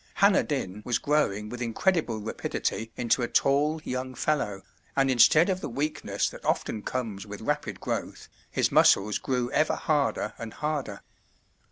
Hanner 0.15 0.41
Dyn 0.41 0.81
was 0.83 0.97
growing 0.97 1.47
with 1.47 1.61
incredible 1.61 2.17
rapidity 2.21 2.91
into 2.95 3.21
a 3.21 3.27
tall 3.27 3.79
young 3.83 4.15
fellow, 4.15 4.63
and 4.95 5.11
instead 5.11 5.47
of 5.47 5.61
the 5.61 5.69
weakness 5.69 6.27
that 6.29 6.43
often 6.43 6.81
comes 6.81 7.27
with 7.27 7.39
rapid 7.41 7.79
growth, 7.79 8.27
his 8.49 8.71
muscles 8.71 9.19
grew 9.19 9.51
ever 9.51 9.75
harder 9.75 10.33
and 10.39 10.55
harder. 10.55 11.03